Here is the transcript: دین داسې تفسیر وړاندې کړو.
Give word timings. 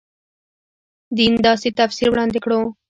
دین 1.17 1.33
داسې 1.47 1.67
تفسیر 1.79 2.07
وړاندې 2.11 2.39
کړو. 2.43 2.59